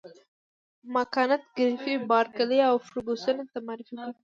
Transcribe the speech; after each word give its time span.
ما 0.93 1.03
کانت 1.13 1.43
ګریفي 1.57 1.95
بارکلي 2.09 2.59
او 2.69 2.75
فرګوسن 2.87 3.37
ته 3.51 3.57
معرفي 3.67 3.95
کړ. 4.03 4.11